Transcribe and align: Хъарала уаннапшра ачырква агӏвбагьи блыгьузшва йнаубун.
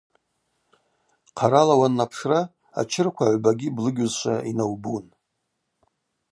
Хъарала 1.37 1.75
уаннапшра 1.79 2.39
ачырква 2.79 3.23
агӏвбагьи 3.27 3.69
блыгьузшва 3.77 4.35
йнаубун. 4.49 5.05